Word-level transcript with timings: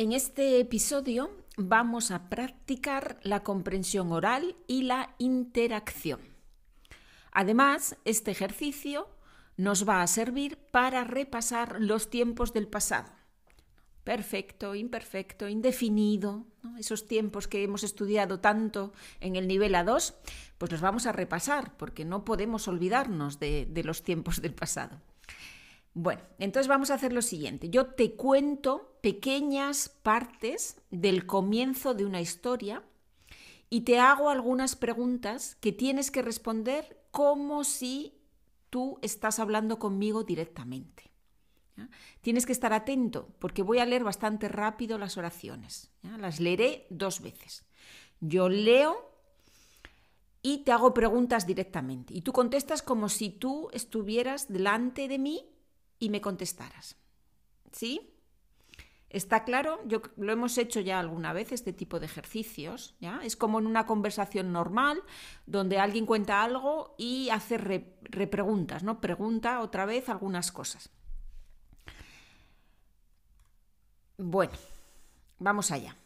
En 0.00 0.12
este 0.12 0.60
episodio 0.60 1.30
vamos 1.58 2.10
a 2.10 2.30
practicar 2.30 3.20
la 3.22 3.42
comprensión 3.42 4.12
oral 4.12 4.56
y 4.66 4.84
la 4.84 5.14
interacción. 5.18 6.20
Además, 7.32 7.98
este 8.06 8.30
ejercicio 8.30 9.10
nos 9.58 9.86
va 9.86 10.00
a 10.00 10.06
servir 10.06 10.56
para 10.56 11.04
repasar 11.04 11.82
los 11.82 12.08
tiempos 12.08 12.54
del 12.54 12.66
pasado. 12.66 13.12
Perfecto, 14.02 14.74
imperfecto, 14.74 15.48
indefinido, 15.48 16.46
esos 16.78 17.06
tiempos 17.06 17.46
que 17.46 17.62
hemos 17.62 17.84
estudiado 17.84 18.40
tanto 18.40 18.94
en 19.20 19.36
el 19.36 19.46
nivel 19.46 19.74
A2, 19.74 20.14
pues 20.56 20.72
los 20.72 20.80
vamos 20.80 21.04
a 21.04 21.12
repasar 21.12 21.76
porque 21.76 22.06
no 22.06 22.24
podemos 22.24 22.68
olvidarnos 22.68 23.38
de, 23.38 23.68
los 23.84 24.02
tiempos 24.02 24.40
del 24.40 24.54
pasado. 24.54 24.98
Bueno, 25.94 26.22
entonces 26.38 26.68
vamos 26.68 26.90
a 26.90 26.94
hacer 26.94 27.12
lo 27.12 27.22
siguiente. 27.22 27.68
Yo 27.68 27.86
te 27.86 28.14
cuento 28.14 28.98
pequeñas 29.02 29.88
partes 29.88 30.80
del 30.90 31.26
comienzo 31.26 31.94
de 31.94 32.04
una 32.04 32.20
historia 32.20 32.84
y 33.68 33.82
te 33.82 33.98
hago 33.98 34.30
algunas 34.30 34.76
preguntas 34.76 35.56
que 35.60 35.72
tienes 35.72 36.10
que 36.10 36.22
responder 36.22 37.00
como 37.10 37.64
si 37.64 38.20
tú 38.68 38.98
estás 39.02 39.38
hablando 39.38 39.78
conmigo 39.78 40.22
directamente. 40.22 41.10
Tienes 42.20 42.44
que 42.44 42.52
estar 42.52 42.72
atento 42.72 43.28
porque 43.38 43.62
voy 43.62 43.78
a 43.78 43.86
leer 43.86 44.04
bastante 44.04 44.48
rápido 44.48 44.98
las 44.98 45.16
oraciones. 45.16 45.90
Las 46.02 46.38
leeré 46.38 46.86
dos 46.90 47.20
veces. 47.20 47.64
Yo 48.20 48.48
leo 48.48 49.10
y 50.42 50.58
te 50.58 50.72
hago 50.72 50.92
preguntas 50.92 51.46
directamente. 51.46 52.14
Y 52.14 52.22
tú 52.22 52.32
contestas 52.32 52.82
como 52.82 53.08
si 53.08 53.30
tú 53.30 53.70
estuvieras 53.72 54.52
delante 54.52 55.08
de 55.08 55.18
mí 55.18 55.46
y 56.00 56.10
me 56.10 56.20
contestaras. 56.20 56.96
¿Sí? 57.70 58.16
¿Está 59.10 59.44
claro? 59.44 59.80
Yo 59.86 60.02
lo 60.16 60.32
hemos 60.32 60.56
hecho 60.56 60.80
ya 60.80 60.98
alguna 60.98 61.32
vez 61.32 61.52
este 61.52 61.72
tipo 61.72 61.98
de 62.00 62.06
ejercicios, 62.06 62.94
¿ya? 63.00 63.20
Es 63.24 63.36
como 63.36 63.58
en 63.58 63.66
una 63.66 63.84
conversación 63.84 64.52
normal 64.52 65.02
donde 65.46 65.78
alguien 65.78 66.06
cuenta 66.06 66.42
algo 66.42 66.94
y 66.96 67.28
hace 67.30 67.58
repreguntas, 67.58 68.84
¿no? 68.84 69.00
Pregunta 69.00 69.60
otra 69.60 69.84
vez 69.84 70.08
algunas 70.08 70.52
cosas. 70.52 70.90
Bueno, 74.16 74.52
vamos 75.38 75.70
allá. 75.72 75.96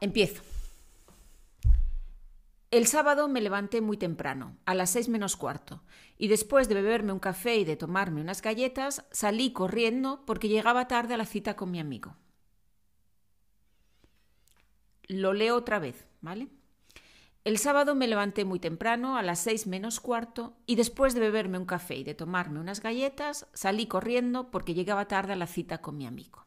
Empiezo. 0.00 0.47
El 2.70 2.86
sábado 2.86 3.28
me 3.28 3.40
levanté 3.40 3.80
muy 3.80 3.96
temprano, 3.96 4.58
a 4.66 4.74
las 4.74 4.90
seis 4.90 5.08
menos 5.08 5.36
cuarto, 5.36 5.82
y 6.18 6.28
después 6.28 6.68
de 6.68 6.74
beberme 6.74 7.12
un 7.12 7.18
café 7.18 7.56
y 7.56 7.64
de 7.64 7.76
tomarme 7.76 8.20
unas 8.20 8.42
galletas, 8.42 9.06
salí 9.10 9.52
corriendo 9.54 10.26
porque 10.26 10.48
llegaba 10.48 10.86
tarde 10.86 11.14
a 11.14 11.16
la 11.16 11.24
cita 11.24 11.56
con 11.56 11.70
mi 11.70 11.80
amigo. 11.80 12.16
Lo 15.04 15.32
leo 15.32 15.56
otra 15.56 15.78
vez, 15.78 16.06
¿vale? 16.20 16.48
El 17.44 17.56
sábado 17.56 17.94
me 17.94 18.06
levanté 18.06 18.44
muy 18.44 18.60
temprano, 18.60 19.16
a 19.16 19.22
las 19.22 19.38
seis 19.38 19.66
menos 19.66 19.98
cuarto, 19.98 20.58
y 20.66 20.74
después 20.74 21.14
de 21.14 21.20
beberme 21.20 21.56
un 21.56 21.64
café 21.64 21.96
y 21.96 22.04
de 22.04 22.14
tomarme 22.14 22.60
unas 22.60 22.82
galletas, 22.82 23.46
salí 23.54 23.86
corriendo 23.86 24.50
porque 24.50 24.74
llegaba 24.74 25.08
tarde 25.08 25.32
a 25.32 25.36
la 25.36 25.46
cita 25.46 25.78
con 25.78 25.96
mi 25.96 26.06
amigo. 26.06 26.44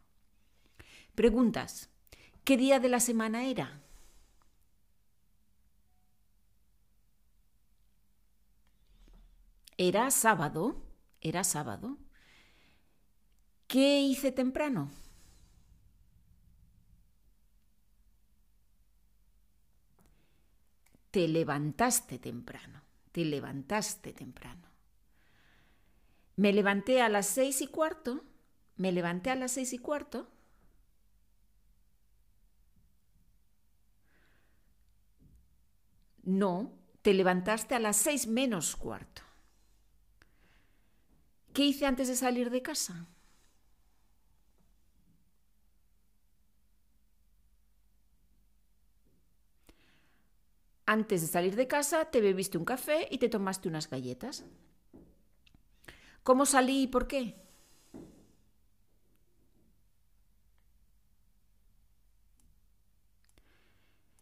Preguntas. 1.15 1.89
¿Qué 2.43 2.57
día 2.57 2.79
de 2.79 2.89
la 2.89 2.99
semana 2.99 3.45
era? 3.45 3.81
Era 9.89 10.11
sábado, 10.11 10.63
era 11.21 11.43
sábado. 11.43 11.97
¿Qué 13.65 13.99
hice 14.01 14.31
temprano? 14.31 14.91
Te 21.09 21.27
levantaste 21.27 22.19
temprano, 22.19 22.83
te 23.11 23.25
levantaste 23.25 24.13
temprano. 24.13 24.67
Me 26.35 26.53
levanté 26.53 27.01
a 27.01 27.09
las 27.09 27.25
seis 27.25 27.59
y 27.61 27.67
cuarto, 27.67 28.23
me 28.77 28.91
levanté 28.91 29.31
a 29.31 29.35
las 29.35 29.53
seis 29.53 29.73
y 29.73 29.79
cuarto. 29.79 30.29
No, 36.21 36.71
te 37.01 37.15
levantaste 37.15 37.73
a 37.73 37.79
las 37.79 37.97
seis 37.97 38.27
menos 38.27 38.75
cuarto. 38.75 39.30
¿Qué 41.53 41.63
hice 41.65 41.85
antes 41.85 42.07
de 42.07 42.15
salir 42.15 42.49
de 42.49 42.61
casa? 42.61 43.07
Antes 50.85 51.21
de 51.21 51.27
salir 51.27 51.55
de 51.55 51.67
casa 51.67 52.05
te 52.05 52.21
bebiste 52.21 52.57
un 52.57 52.65
café 52.65 53.07
y 53.09 53.17
te 53.17 53.29
tomaste 53.29 53.67
unas 53.67 53.89
galletas. 53.89 54.45
¿Cómo 56.23 56.45
salí 56.45 56.83
y 56.83 56.87
por 56.87 57.07
qué? 57.07 57.35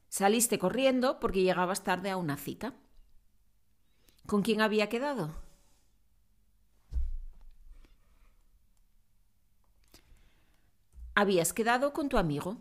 Saliste 0.09 0.59
corriendo 0.59 1.19
porque 1.19 1.43
llegabas 1.43 1.83
tarde 1.83 2.09
a 2.09 2.17
una 2.17 2.37
cita. 2.37 2.73
¿Con 4.25 4.41
quién 4.41 4.61
había 4.61 4.89
quedado? 4.89 5.48
Habías 11.19 11.53
quedado 11.53 11.91
con 11.93 12.07
tu 12.09 12.17
amigo. 12.17 12.57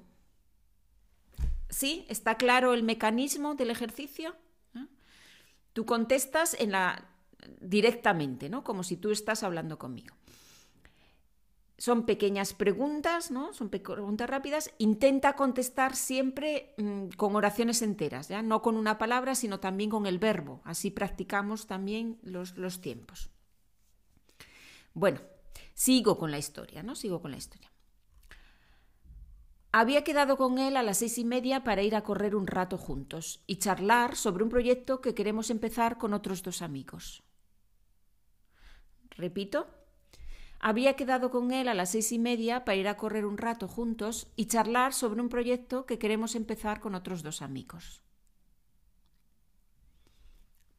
¿Sí? 1.71 2.07
¿Está 2.09 2.37
claro 2.37 2.75
el 2.75 2.83
mecanismo 2.83 3.55
del 3.55 3.71
ejercicio? 3.71 4.35
Tú 5.73 5.87
contestas 5.87 6.57
en 6.59 6.73
la 6.73 7.09
directamente, 7.61 8.49
¿no? 8.49 8.65
Como 8.65 8.83
si 8.83 8.97
tú 8.97 9.13
estás 9.13 9.45
hablando 9.45 9.79
conmigo. 9.79 10.17
Son 11.77 12.05
pequeñas 12.05 12.55
preguntas, 12.55 13.31
¿no? 13.31 13.55
Son 13.55 13.69
preguntas 13.69 14.29
rápidas. 14.29 14.73
Intenta 14.79 15.37
contestar 15.37 15.95
siempre 15.95 16.75
mm, 16.79 17.11
con 17.17 17.37
oraciones 17.37 17.83
enteras, 17.83 18.27
¿ya? 18.27 18.43
No 18.43 18.61
con 18.61 18.77
una 18.77 18.99
palabra, 18.99 19.37
sino 19.37 19.61
también 19.61 19.89
con 19.89 20.07
el 20.07 20.19
verbo. 20.19 20.61
Así 20.65 20.91
practicamos 20.91 21.69
también 21.69 22.19
los, 22.23 22.57
los 22.57 22.81
tiempos. 22.81 23.31
Bueno, 24.95 25.21
sigo 25.75 26.19
con 26.19 26.33
la 26.33 26.39
historia, 26.39 26.83
¿no? 26.83 26.97
Sigo 26.97 27.23
con 27.23 27.31
la 27.31 27.37
historia. 27.37 27.71
Había 29.71 30.03
quedado 30.03 30.37
con 30.39 30.59
él 30.59 30.77
a 30.77 30.83
las 30.83 30.99
seis 30.99 31.19
y 31.19 31.25
media 31.25 31.63
para 31.63 31.83
ir 31.83 31.95
a 31.95 32.03
correr 32.03 32.35
un 32.35 32.47
rato 32.47 32.79
juntos 32.79 33.43
y 33.47 33.57
charlar 33.57 34.17
sobre 34.17 34.43
un 34.43 34.49
proyecto 34.49 35.01
que 35.03 35.15
queremos 35.15 35.51
empezar 35.51 35.99
con 35.99 36.15
otros 36.15 36.43
dos 36.43 36.63
amigos. 36.63 37.23
Repito, 39.11 39.67
había 40.59 40.97
quedado 40.97 41.31
con 41.31 41.53
él 41.53 41.69
a 41.69 41.75
las 41.75 41.91
seis 41.91 42.13
y 42.13 42.19
media 42.19 42.65
para 42.65 42.77
ir 42.77 42.89
a 42.89 42.97
correr 42.97 43.27
un 43.27 43.37
rato 43.37 43.69
juntos 43.69 44.29
y 44.37 44.47
charlar 44.47 44.95
sobre 44.95 45.21
un 45.21 45.29
proyecto 45.29 45.85
que 45.85 45.99
queremos 45.99 46.35
empezar 46.35 46.81
con 46.81 46.95
otros 46.95 47.23
dos 47.23 47.43
amigos. 47.43 48.03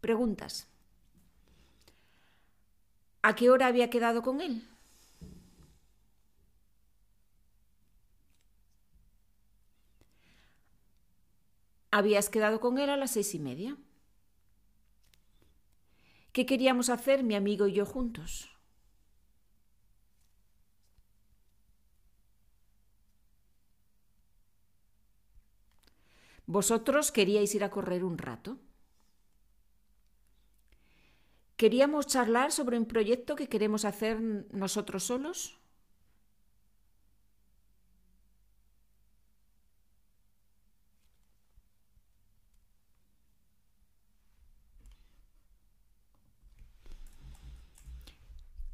Preguntas. 0.01 0.67
¿A 3.21 3.35
qué 3.35 3.49
hora 3.49 3.67
había 3.67 3.89
quedado 3.89 4.23
con 4.23 4.41
él? 4.41 4.67
Habías 11.91 12.29
quedado 12.29 12.59
con 12.59 12.79
él 12.79 12.89
a 12.89 12.97
las 12.97 13.11
seis 13.11 13.35
y 13.35 13.39
media. 13.39 13.77
¿Qué 16.33 16.45
queríamos 16.47 16.89
hacer 16.89 17.23
mi 17.23 17.35
amigo 17.35 17.67
y 17.67 17.73
yo 17.73 17.85
juntos? 17.85 18.49
Vosotros 26.55 27.05
queríais 27.15 27.55
ir 27.57 27.63
a 27.63 27.71
correr 27.75 28.01
un 28.03 28.17
rato. 28.17 28.51
¿Queríamos 31.57 32.07
charlar 32.07 32.51
sobre 32.51 32.79
un 32.79 32.87
proyecto 32.87 33.35
que 33.35 33.49
queremos 33.49 33.85
hacer 33.85 34.19
nosotros 34.51 35.03
solos? 35.03 35.58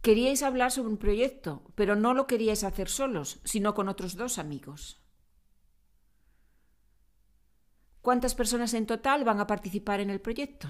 Queríais 0.05 0.43
hablar 0.43 0.69
sobre 0.71 0.91
un 0.93 0.99
proyecto, 1.05 1.63
pero 1.73 1.95
no 1.95 2.13
lo 2.13 2.27
queríais 2.27 2.63
hacer 2.63 2.89
solos, 2.89 3.39
sino 3.43 3.73
con 3.73 3.89
otros 3.89 4.15
dos 4.15 4.37
amigos. 4.37 5.01
¿Cuántas 8.03 8.35
personas 8.35 8.75
en 8.75 8.85
total 8.85 9.23
van 9.23 9.39
a 9.39 9.47
participar 9.47 10.01
en 10.01 10.11
el 10.11 10.21
proyecto? 10.21 10.69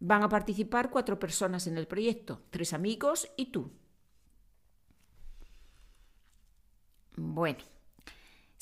Van 0.00 0.24
a 0.24 0.28
participar 0.28 0.90
cuatro 0.90 1.20
personas 1.20 1.68
en 1.68 1.78
el 1.78 1.86
proyecto, 1.86 2.42
tres 2.50 2.72
amigos 2.72 3.30
y 3.36 3.52
tú. 3.52 3.70
Bueno, 7.16 7.75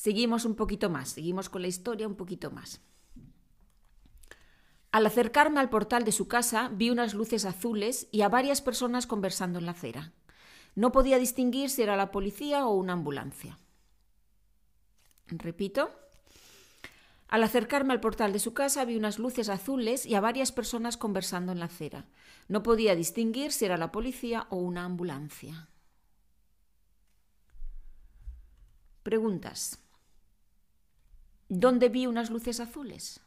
seguimos 0.05 0.45
un 0.45 0.55
poquito 0.55 0.91
más, 0.91 1.09
seguimos 1.09 1.49
con 1.49 1.63
la 1.63 1.69
historia 1.69 2.07
un 2.07 2.15
poquito 2.15 2.51
más. 2.51 2.83
Al 4.93 5.07
acercarme 5.07 5.61
al 5.61 5.71
portal 5.71 6.05
de 6.05 6.13
su 6.13 6.29
casa 6.29 6.69
vi 6.69 6.91
unas 6.91 7.15
luces 7.15 7.47
azules 7.47 8.07
y 8.13 8.21
a 8.21 8.29
varias 8.29 8.61
personas 8.61 9.07
conversando 9.07 9.59
en 9.59 9.65
la 9.65 9.73
acera. 9.73 10.13
No 10.75 10.93
podía 10.93 11.19
distinguir 11.19 11.71
si 11.71 11.81
era 11.81 11.97
la 11.97 12.11
policía 12.11 12.67
o 12.67 12.75
una 12.75 12.93
ambulancia. 12.93 13.57
Repito. 15.29 15.91
Al 17.29 17.43
acercarme 17.43 17.95
al 17.95 18.01
portal 18.01 18.35
de 18.35 18.41
su 18.41 18.53
casa 18.53 18.85
vi 18.85 18.99
unas 18.99 19.19
luces 19.19 19.49
azules 19.49 20.05
y 20.05 20.17
a 20.17 20.21
varias 20.21 20.53
personas 20.53 20.99
conversando 20.99 21.51
en 21.51 21.61
la 21.61 21.67
acera. 21.67 22.11
No 22.49 22.63
podía 22.63 22.95
distinguir 22.95 23.53
si 23.53 23.65
era 23.65 23.79
la 23.79 23.91
policía 23.91 24.49
o 24.51 24.57
una 24.57 24.85
ambulancia. 24.85 25.71
Preguntas. 29.03 29.84
¿Dónde 31.49 31.89
vi 31.89 32.07
unas 32.07 32.31
luces 32.31 32.61
azules? 32.61 33.21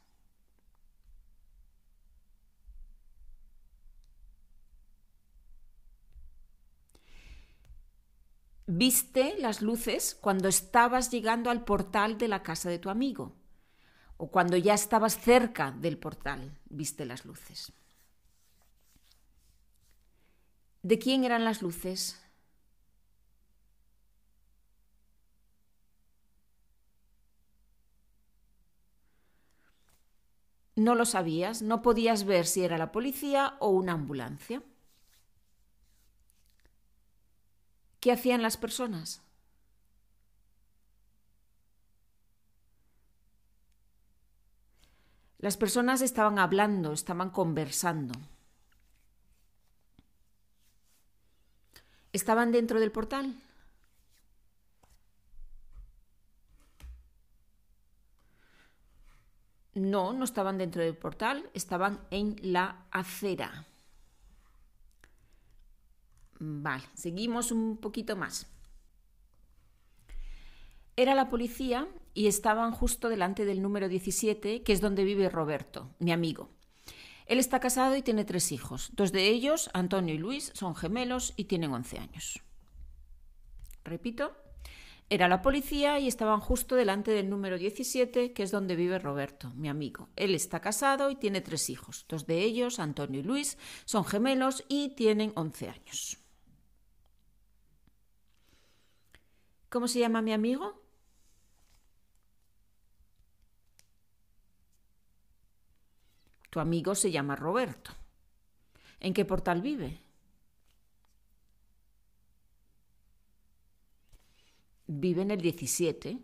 Viste 8.67 9.35
las 9.39 9.61
luces 9.61 10.15
cuando 10.19 10.47
estabas 10.49 11.09
llegando 11.09 11.49
al 11.49 11.63
portal 11.63 12.17
de 12.17 12.27
la 12.27 12.43
casa 12.43 12.69
de 12.69 12.79
tu 12.79 12.89
amigo 12.89 13.33
o 14.17 14.31
cuando 14.31 14.57
ya 14.57 14.73
estabas 14.73 15.19
cerca 15.19 15.71
del 15.71 15.97
portal, 15.97 16.59
viste 16.69 17.05
las 17.05 17.25
luces. 17.25 17.73
¿De 20.81 20.97
quién 20.97 21.23
eran 21.23 21.43
las 21.43 21.61
luces? 21.61 22.19
No 30.77 30.95
lo 30.95 31.03
sabías, 31.03 31.61
no 31.61 31.81
podías 31.81 32.23
ver 32.23 32.45
si 32.45 32.63
era 32.63 32.77
la 32.77 32.93
policía 32.93 33.55
o 33.59 33.67
una 33.71 33.91
ambulancia. 33.91 34.61
¿Qué 37.99 38.11
hacían 38.11 38.41
las 38.41 38.57
personas? 38.57 39.21
Las 45.39 45.57
personas 45.57 46.03
estaban 46.03 46.37
hablando, 46.37 46.93
estaban 46.93 47.31
conversando. 47.31 48.19
¿Estaban 52.11 52.51
dentro 52.51 52.79
del 52.81 52.91
portal? 52.91 53.35
No, 59.77 60.11
no 60.11 60.23
estaban 60.23 60.57
dentro 60.57 60.81
del 60.81 60.97
portal, 60.97 61.51
estaban 61.53 61.99
en 62.09 62.35
la 62.41 62.87
acera. 62.89 63.67
Vale, 66.39 66.83
seguimos 66.95 67.51
un 67.51 67.77
poquito 67.77 68.15
más. 68.15 68.47
Era 70.95 71.13
la 71.13 71.29
policía 71.29 71.87
y 72.15 72.25
estaban 72.25 72.71
justo 72.71 73.07
delante 73.07 73.45
del 73.45 73.61
número 73.61 73.87
17, 73.87 74.63
que 74.63 74.73
es 74.73 74.81
donde 74.81 75.03
vive 75.03 75.29
Roberto, 75.29 75.93
mi 75.99 76.11
amigo. 76.11 76.49
Él 77.27 77.37
está 77.37 77.59
casado 77.59 77.95
y 77.95 78.01
tiene 78.01 78.25
tres 78.25 78.51
hijos. 78.51 78.89
Dos 78.93 79.11
de 79.11 79.27
ellos, 79.27 79.69
Antonio 79.73 80.15
y 80.15 80.17
Luis, 80.17 80.51
son 80.55 80.75
gemelos 80.75 81.35
y 81.37 81.43
tienen 81.43 81.71
11 81.71 81.99
años. 81.99 82.41
Repito, 83.83 84.35
era 85.09 85.29
la 85.29 85.41
policía 85.41 85.99
y 85.99 86.07
estaban 86.07 86.41
justo 86.41 86.75
delante 86.75 87.11
del 87.11 87.29
número 87.29 87.57
17, 87.57 88.33
que 88.33 88.43
es 88.43 88.51
donde 88.51 88.75
vive 88.75 88.99
Roberto, 88.99 89.51
mi 89.55 89.69
amigo. 89.69 90.09
Él 90.15 90.35
está 90.35 90.59
casado 90.59 91.09
y 91.09 91.15
tiene 91.15 91.39
tres 91.41 91.69
hijos. 91.69 92.05
Dos 92.09 92.27
de 92.27 92.43
ellos, 92.43 92.79
Antonio 92.79 93.21
y 93.21 93.23
Luis, 93.23 93.57
son 93.85 94.03
gemelos 94.03 94.65
y 94.67 94.89
tienen 94.95 95.31
11 95.35 95.69
años. 95.69 96.17
¿Cómo 99.69 99.87
se 99.87 99.99
llama 99.99 100.21
mi 100.21 100.33
amigo? 100.33 100.81
Tu 106.49 106.59
amigo 106.59 106.95
se 106.95 107.11
llama 107.11 107.35
Roberto. 107.35 107.91
¿En 108.99 109.13
qué 109.13 109.23
portal 109.25 109.61
vive? 109.61 110.01
Vive 114.99 115.21
en 115.21 115.31
el 115.31 115.41
17. 115.41 116.19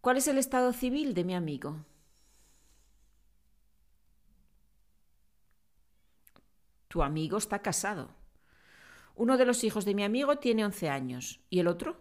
¿Cuál 0.00 0.16
es 0.18 0.28
el 0.28 0.38
estado 0.38 0.72
civil 0.72 1.14
de 1.14 1.24
mi 1.24 1.34
amigo? 1.34 1.84
Tu 6.88 7.02
amigo 7.02 7.36
está 7.36 7.60
casado. 7.60 8.08
Uno 9.16 9.36
de 9.36 9.46
los 9.46 9.64
hijos 9.64 9.84
de 9.84 9.94
mi 9.94 10.04
amigo 10.04 10.36
tiene 10.36 10.64
11 10.64 10.88
años. 10.88 11.40
¿Y 11.50 11.60
el 11.60 11.66
otro? 11.66 11.96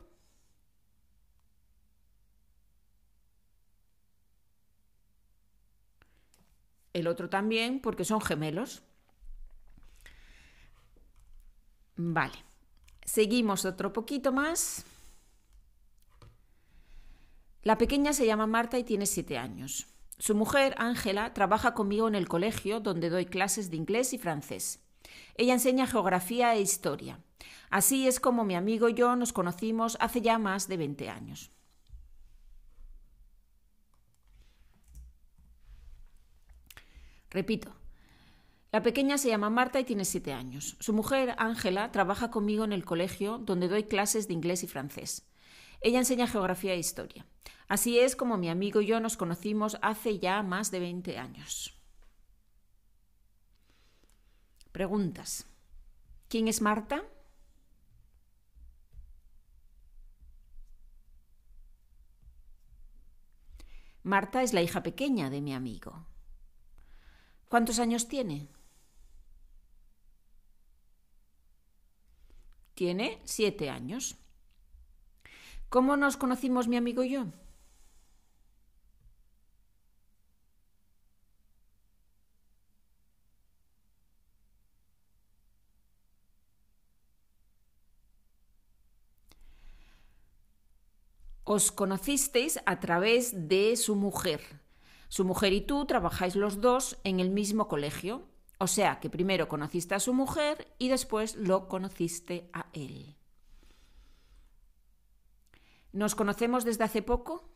El 6.94 7.07
otro 7.07 7.30
también, 7.30 7.81
porque 7.81 8.06
son 8.06 8.21
gemelos. 8.21 8.83
Vale. 11.98 12.38
Seguimos 13.04 13.66
otro 13.66 13.92
poquito 13.92 14.31
más. 14.31 14.86
La 17.66 17.80
pequeña 17.80 18.14
se 18.14 18.28
llama 18.28 18.46
Marta 18.46 18.78
y 18.78 18.84
tiene 18.84 19.08
siete 19.08 19.40
años. 19.40 19.88
Su 20.20 20.36
mujer, 20.36 20.76
Ángela, 20.78 21.34
trabaja 21.34 21.74
conmigo 21.74 22.08
en 22.08 22.14
el 22.14 22.28
colegio 22.28 22.80
donde 22.80 23.10
doy 23.10 23.26
clases 23.26 23.72
de 23.72 23.76
inglés 23.76 24.14
y 24.14 24.20
francés. 24.20 24.86
Ella 25.34 25.54
enseña 25.54 25.88
geografía 25.88 26.54
e 26.54 26.62
historia. 26.62 27.24
Así 27.72 28.08
es 28.08 28.20
como 28.20 28.46
mi 28.46 28.54
amigo 28.54 28.88
y 28.88 28.94
yo 28.94 29.16
nos 29.16 29.34
conocimos 29.34 29.98
hace 30.00 30.22
ya 30.22 30.38
más 30.38 30.68
de 30.68 30.78
20 30.78 31.10
años. 31.10 31.50
Repito, 37.31 37.74
la 38.72 38.84
pequeña 38.84 39.18
se 39.18 39.30
llama 39.30 39.50
Marta 39.50 39.80
y 39.80 39.86
tiene 39.86 40.06
siete 40.06 40.34
años. 40.34 40.78
Su 40.80 40.94
mujer, 40.94 41.34
Ángela, 41.40 41.92
trabaja 41.92 42.30
conmigo 42.30 42.64
en 42.64 42.74
el 42.74 42.86
colegio 42.86 43.40
donde 43.40 43.68
doy 43.68 43.86
clases 43.86 44.28
de 44.28 44.36
inglés 44.36 44.62
y 44.64 44.68
francés. 44.68 45.26
Ella 45.81 45.98
enseña 45.98 46.28
geografía 46.28 46.74
e 46.74 46.78
historia. 46.78 47.26
Así 47.68 48.00
es 48.00 48.16
como 48.16 48.38
mi 48.38 48.50
amigo 48.50 48.81
y 48.81 48.88
yo 48.88 49.00
nos 49.00 49.18
conocimos 49.18 49.78
hace 49.81 50.19
ya 50.19 50.44
más 50.44 50.69
de 50.72 50.80
20 50.80 51.18
años. 51.18 51.74
Preguntas. 54.72 55.48
¿Quién 56.28 56.48
es 56.48 56.62
Marta? 56.62 57.04
Marta 64.04 64.44
es 64.44 64.54
la 64.54 64.62
hija 64.62 64.84
pequeña 64.84 65.31
de 65.31 65.42
mi 65.42 65.54
amigo. 65.56 66.06
¿Cuántos 67.50 67.80
años 67.80 68.07
tiene? 68.07 68.50
Tiene 72.76 73.22
siete 73.24 73.69
años. 73.72 74.18
¿Cómo 75.69 75.98
nos 75.98 76.18
conocimos 76.18 76.68
mi 76.68 76.78
amigo 76.78 77.02
y 77.02 77.10
yo? 77.12 77.26
Os 91.45 91.71
conocisteis 91.71 92.59
a 92.66 92.80
través 92.80 93.47
de 93.47 93.75
su 93.78 93.95
mujer. 93.95 94.42
Su 95.09 95.23
mujer 95.25 95.54
y 95.54 95.61
tú 95.61 95.85
trabajáis 95.85 96.35
los 96.35 96.59
dos 96.59 96.97
en 97.04 97.19
el 97.19 97.30
mismo 97.30 97.68
colegio. 97.68 98.28
O 98.57 98.66
sea 98.66 98.99
que 98.99 99.11
primero 99.11 99.47
conociste 99.47 99.94
a 99.94 99.99
su 99.99 100.11
mujer 100.14 100.73
y 100.80 100.90
después 100.90 101.35
lo 101.35 101.68
conociste 101.68 102.49
a 102.52 102.66
él. 102.73 103.16
¿Nos 105.94 106.16
conocemos 106.16 106.66
desde 106.66 106.83
hace 106.83 107.04
poco? 107.04 107.47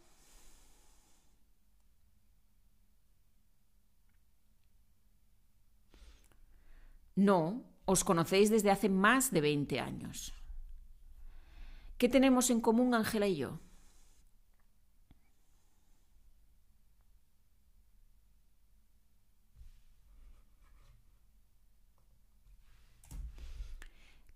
No, 7.16 7.64
os 7.86 8.04
conocéis 8.04 8.52
desde 8.52 8.70
hace 8.70 8.88
más 8.88 9.32
de 9.32 9.42
20 9.42 9.80
años. 9.80 10.34
¿Qué 11.98 12.08
tenemos 12.08 12.52
en 12.52 12.62
común 12.62 12.94
Ángela 12.94 13.28
y 13.28 13.38
yo? 13.38 13.60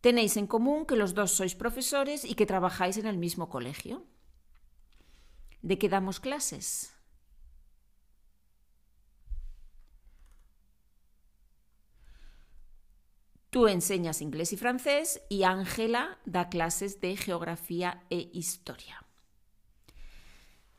Tenéis 0.04 0.36
en 0.36 0.48
común 0.48 0.86
que 0.86 0.98
los 0.98 1.14
dos 1.14 1.32
sois 1.32 1.56
profesores 1.56 2.26
y 2.26 2.36
que 2.36 2.46
trabajáis 2.46 2.98
en 2.98 3.08
el 3.08 3.18
mismo 3.18 3.48
colegio. 3.48 4.04
¿De 5.62 5.78
qué 5.80 5.88
damos 5.88 6.20
clases? 6.20 6.92
Tú 13.50 13.70
enseñas 13.70 14.22
inglés 14.22 14.52
y 14.52 14.58
francés 14.58 15.22
y 15.30 15.44
Ángela 15.44 16.20
da 16.26 16.50
clases 16.50 17.00
de 17.00 17.16
geografía 17.16 18.04
e 18.10 18.30
historia. 18.34 19.08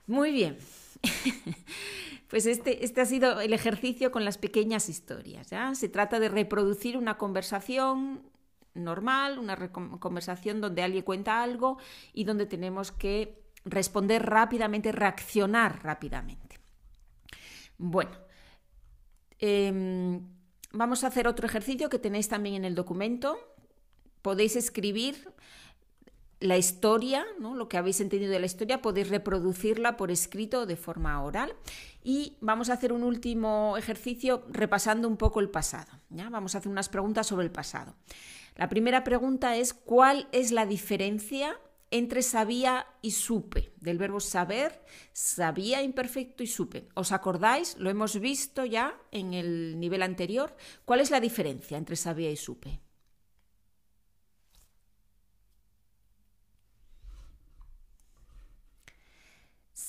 Muy 0.06 0.32
bien. 0.32 0.58
Pues 2.28 2.46
este, 2.46 2.84
este, 2.84 3.00
ha 3.00 3.06
sido 3.06 3.40
el 3.40 3.52
ejercicio 3.52 4.10
con 4.10 4.24
las 4.24 4.38
pequeñas 4.38 4.88
historias. 4.88 5.50
¿ya? 5.50 5.72
Se 5.76 5.88
trata 5.88 6.18
de 6.18 6.28
reproducir 6.28 6.96
una 6.96 7.16
conversación 7.16 8.22
normal, 8.74 9.38
una 9.38 9.56
conversación 9.72 10.60
donde 10.60 10.82
alguien 10.82 11.04
cuenta 11.04 11.42
algo 11.42 11.78
y 12.12 12.24
donde 12.24 12.46
tenemos 12.46 12.92
que 12.92 13.42
responder 13.64 14.24
rápidamente, 14.26 14.92
reaccionar 14.92 15.82
rápidamente. 15.82 16.58
Bueno, 17.78 18.12
em, 19.38 20.20
vamos 20.72 21.04
a 21.04 21.08
hacer 21.08 21.26
otro 21.26 21.46
ejercicio 21.46 21.88
que 21.88 21.98
tenéis 21.98 22.28
también 22.28 22.56
en 22.56 22.64
el 22.64 22.74
documento. 22.74 23.38
Podéis 24.22 24.56
escribir 24.56 25.32
la 26.40 26.58
historia, 26.58 27.24
¿no? 27.38 27.54
lo 27.54 27.68
que 27.68 27.78
habéis 27.78 28.00
entendido 28.00 28.30
de 28.30 28.40
la 28.40 28.46
historia, 28.46 28.82
podéis 28.82 29.08
reproducirla 29.08 29.96
por 29.96 30.10
escrito 30.10 30.66
de 30.66 30.76
forma 30.76 31.22
oral. 31.22 31.54
Y 32.02 32.36
vamos 32.40 32.68
a 32.68 32.74
hacer 32.74 32.92
un 32.92 33.02
último 33.02 33.76
ejercicio 33.78 34.44
repasando 34.50 35.08
un 35.08 35.16
poco 35.16 35.40
el 35.40 35.48
pasado. 35.48 35.90
¿ya? 36.10 36.28
Vamos 36.28 36.54
a 36.54 36.58
hacer 36.58 36.70
unas 36.70 36.88
preguntas 36.88 37.26
sobre 37.26 37.46
el 37.46 37.50
pasado. 37.50 37.94
La 38.56 38.68
primera 38.68 39.04
pregunta 39.04 39.56
es, 39.56 39.74
¿cuál 39.74 40.28
es 40.32 40.52
la 40.52 40.66
diferencia 40.66 41.58
entre 41.90 42.22
sabía 42.22 42.86
y 43.02 43.10
supe? 43.10 43.72
Del 43.80 43.98
verbo 43.98 44.20
saber, 44.20 44.84
sabía 45.12 45.82
imperfecto 45.82 46.42
y 46.42 46.46
supe. 46.46 46.88
¿Os 46.94 47.12
acordáis? 47.12 47.76
Lo 47.78 47.90
hemos 47.90 48.20
visto 48.20 48.64
ya 48.64 48.96
en 49.10 49.34
el 49.34 49.78
nivel 49.80 50.02
anterior. 50.02 50.56
¿Cuál 50.84 51.00
es 51.00 51.10
la 51.10 51.20
diferencia 51.20 51.76
entre 51.76 51.96
sabía 51.96 52.30
y 52.30 52.36
supe? 52.36 52.80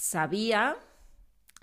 sabía, 0.06 0.78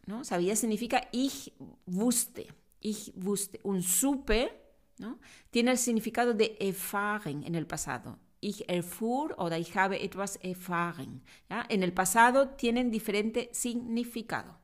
¿no? 0.06 0.24
Sabía 0.24 0.56
significa 0.56 1.08
ich 1.12 1.52
wusste, 1.86 2.48
ich 2.80 3.12
wusste. 3.16 3.60
Un 3.62 3.82
supe, 3.82 4.61
¿no? 4.98 5.18
Tiene 5.50 5.72
el 5.72 5.78
significado 5.78 6.34
de 6.34 6.56
erfahren 6.60 7.44
en 7.44 7.54
el 7.54 7.66
pasado. 7.66 8.18
Ich 8.40 8.64
erfuhr 8.68 9.34
oder 9.38 9.58
ich 9.58 9.76
habe 9.76 10.02
etwas 10.02 10.38
erfahren. 10.42 11.22
En 11.68 11.82
el 11.82 11.92
pasado 11.92 12.48
tienen 12.48 12.90
diferente 12.90 13.50
significado. 13.52 14.58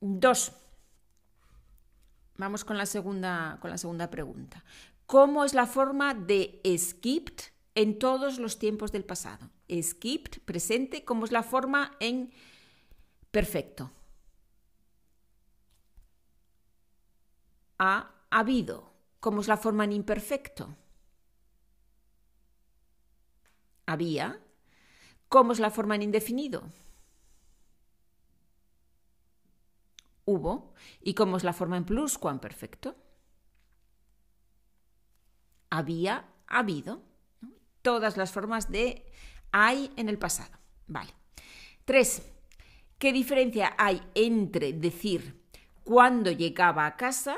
Dos. 0.00 0.52
Vamos 2.36 2.64
con 2.64 2.76
la 2.76 2.86
segunda, 2.86 3.58
con 3.60 3.70
la 3.70 3.78
segunda 3.78 4.10
pregunta. 4.10 4.64
¿Cómo 5.06 5.44
es 5.44 5.54
la 5.54 5.66
forma 5.66 6.14
de 6.14 6.60
es 6.64 7.00
gibt 7.00 7.52
en 7.74 7.98
todos 7.98 8.38
los 8.38 8.58
tiempos 8.58 8.90
del 8.90 9.04
pasado? 9.04 9.50
Skipped, 9.70 10.40
presente, 10.44 11.04
como 11.04 11.24
es 11.24 11.30
la 11.30 11.42
forma 11.42 11.92
en 12.00 12.32
perfecto. 13.30 13.90
Ha 17.78 18.11
habido, 18.38 18.92
como 19.20 19.40
es 19.40 19.48
la 19.48 19.56
forma 19.56 19.84
en 19.84 19.92
imperfecto. 19.92 20.76
Había, 23.86 24.40
como 25.28 25.52
es 25.52 25.60
la 25.60 25.70
forma 25.70 25.94
en 25.96 26.02
indefinido. 26.02 26.62
Hubo, 30.24 30.74
y 31.00 31.14
como 31.14 31.36
es 31.36 31.44
la 31.44 31.52
forma 31.52 31.76
en 31.76 31.84
pluscuamperfecto. 31.84 32.96
Había, 35.70 36.28
habido. 36.46 37.02
Todas 37.82 38.16
las 38.16 38.30
formas 38.30 38.70
de 38.70 39.10
hay 39.50 39.92
en 39.96 40.08
el 40.08 40.18
pasado. 40.18 40.56
Vale. 40.86 41.12
Tres. 41.84 42.22
¿Qué 42.98 43.12
diferencia 43.12 43.74
hay 43.76 44.00
entre 44.14 44.72
decir 44.72 45.42
cuando 45.82 46.30
llegaba 46.30 46.86
a 46.86 46.96
casa 46.96 47.36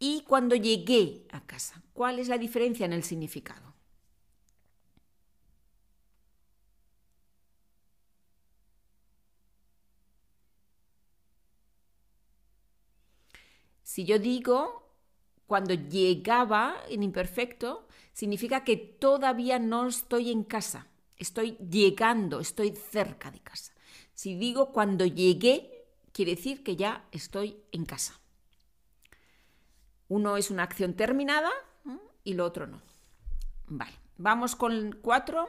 y 0.00 0.22
cuando 0.22 0.56
llegué 0.56 1.26
a 1.30 1.46
casa? 1.46 1.82
¿Cuál 1.92 2.18
es 2.18 2.28
la 2.28 2.38
diferencia 2.38 2.86
en 2.86 2.92
el 2.92 3.04
significado? 3.04 3.74
Si 13.82 14.04
yo 14.04 14.18
digo 14.18 14.86
cuando 15.46 15.74
llegaba 15.74 16.76
en 16.88 17.02
imperfecto, 17.02 17.88
significa 18.12 18.62
que 18.62 18.76
todavía 18.76 19.58
no 19.58 19.88
estoy 19.88 20.30
en 20.30 20.44
casa. 20.44 20.86
Estoy 21.16 21.56
llegando, 21.58 22.38
estoy 22.40 22.74
cerca 22.76 23.30
de 23.30 23.40
casa. 23.40 23.72
Si 24.14 24.36
digo 24.36 24.72
cuando 24.72 25.04
llegué, 25.06 25.86
quiere 26.12 26.36
decir 26.36 26.62
que 26.62 26.76
ya 26.76 27.04
estoy 27.10 27.56
en 27.72 27.84
casa. 27.84 28.19
Uno 30.10 30.36
es 30.36 30.50
una 30.50 30.64
acción 30.64 30.94
terminada 30.94 31.50
y 32.24 32.34
lo 32.34 32.44
otro 32.44 32.66
no. 32.66 32.82
Vale, 33.68 33.92
vamos 34.18 34.56
con 34.56 34.98
cuatro. 35.00 35.48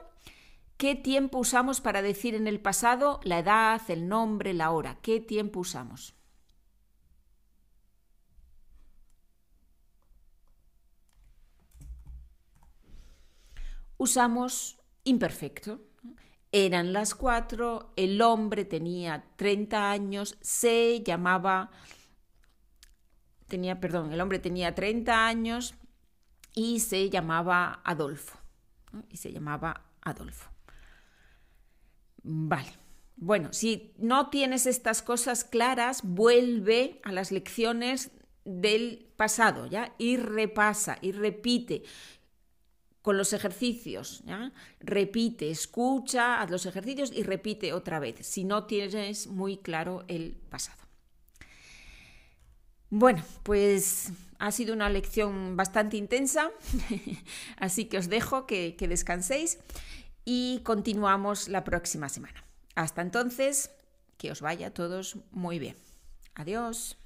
¿Qué 0.77 0.93
tiempo 0.93 1.39
usamos 1.39 1.81
para 1.81 2.03
decir 2.03 2.35
en 2.35 2.45
el 2.45 2.59
pasado 2.59 3.19
la 3.23 3.39
edad, 3.39 3.81
el 3.89 4.07
nombre, 4.07 4.53
la 4.53 4.69
hora? 4.69 4.99
¿Qué 5.01 5.19
tiempo 5.19 5.61
usamos? 5.61 6.13
Usamos 13.97 14.79
imperfecto. 15.03 15.81
Eran 16.51 16.93
las 16.93 17.15
cuatro, 17.15 17.93
el 17.95 18.21
hombre 18.21 18.63
tenía 18.65 19.25
30 19.37 19.89
años, 19.89 20.37
se 20.41 21.01
llamaba, 21.01 21.71
tenía, 23.51 23.81
perdón, 23.81 24.13
el 24.13 24.21
hombre 24.21 24.39
tenía 24.39 24.73
30 24.73 25.27
años 25.27 25.75
y 26.55 26.79
se 26.79 27.09
llamaba 27.09 27.81
Adolfo. 27.83 28.39
Y 29.09 29.17
se 29.17 29.31
llamaba 29.31 29.83
Adolfo. 30.01 30.49
Vale. 32.23 32.71
Bueno, 33.17 33.51
si 33.51 33.93
no 33.97 34.29
tienes 34.29 34.65
estas 34.65 35.01
cosas 35.01 35.43
claras, 35.43 36.01
vuelve 36.03 37.01
a 37.03 37.11
las 37.11 37.31
lecciones 37.31 38.11
del 38.45 39.11
pasado, 39.17 39.67
¿ya? 39.67 39.93
Y 39.97 40.17
repasa 40.17 40.97
y 41.01 41.11
repite 41.11 41.83
con 43.01 43.17
los 43.17 43.33
ejercicios. 43.33 44.23
Repite, 44.79 45.51
escucha, 45.51 46.41
haz 46.41 46.49
los 46.49 46.65
ejercicios 46.65 47.11
y 47.13 47.23
repite 47.23 47.73
otra 47.73 47.99
vez, 47.99 48.25
si 48.25 48.43
no 48.43 48.65
tienes 48.65 49.27
muy 49.27 49.57
claro 49.57 50.05
el 50.07 50.33
pasado. 50.49 50.90
Bueno, 52.91 53.23
pues 53.43 54.11
ha 54.37 54.51
sido 54.51 54.73
una 54.73 54.89
lección 54.89 55.55
bastante 55.55 55.95
intensa, 55.95 56.51
así 57.57 57.85
que 57.85 57.97
os 57.97 58.09
dejo 58.09 58.45
que, 58.45 58.75
descanséis 58.77 59.59
y 60.25 60.59
continuamos 60.65 61.47
la 61.47 61.63
próxima 61.63 62.09
semana. 62.09 62.43
Hasta 62.75 63.01
entonces, 63.01 63.71
que 64.17 64.29
os 64.29 64.41
vaya 64.41 64.67
a 64.67 64.73
todos 64.73 65.15
muy 65.31 65.57
bien. 65.57 65.77
Adiós. 66.35 67.00